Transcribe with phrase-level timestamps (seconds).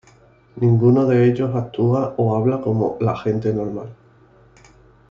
[0.57, 3.93] Ninguno de ellos actúa o habla como la gente normal.